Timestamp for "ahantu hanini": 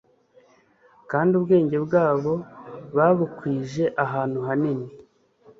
4.03-4.87